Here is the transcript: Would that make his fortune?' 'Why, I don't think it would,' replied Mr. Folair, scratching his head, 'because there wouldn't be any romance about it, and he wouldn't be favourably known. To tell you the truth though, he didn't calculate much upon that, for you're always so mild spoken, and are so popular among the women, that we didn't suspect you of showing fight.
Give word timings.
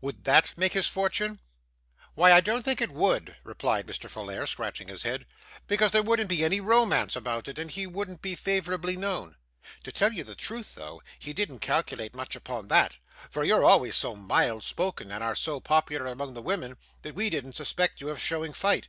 Would 0.00 0.24
that 0.24 0.56
make 0.56 0.72
his 0.72 0.88
fortune?' 0.88 1.40
'Why, 2.14 2.32
I 2.32 2.40
don't 2.40 2.64
think 2.64 2.80
it 2.80 2.88
would,' 2.90 3.36
replied 3.44 3.86
Mr. 3.86 4.08
Folair, 4.08 4.46
scratching 4.48 4.88
his 4.88 5.02
head, 5.02 5.26
'because 5.66 5.92
there 5.92 6.02
wouldn't 6.02 6.30
be 6.30 6.42
any 6.42 6.58
romance 6.58 7.14
about 7.14 7.48
it, 7.48 7.58
and 7.58 7.70
he 7.70 7.86
wouldn't 7.86 8.22
be 8.22 8.34
favourably 8.34 8.96
known. 8.96 9.36
To 9.82 9.92
tell 9.92 10.10
you 10.14 10.24
the 10.24 10.34
truth 10.34 10.74
though, 10.74 11.02
he 11.18 11.34
didn't 11.34 11.58
calculate 11.58 12.14
much 12.14 12.34
upon 12.34 12.68
that, 12.68 12.96
for 13.28 13.44
you're 13.44 13.62
always 13.62 13.94
so 13.94 14.16
mild 14.16 14.64
spoken, 14.64 15.10
and 15.10 15.22
are 15.22 15.34
so 15.34 15.60
popular 15.60 16.06
among 16.06 16.32
the 16.32 16.40
women, 16.40 16.78
that 17.02 17.14
we 17.14 17.28
didn't 17.28 17.52
suspect 17.52 18.00
you 18.00 18.08
of 18.08 18.18
showing 18.18 18.54
fight. 18.54 18.88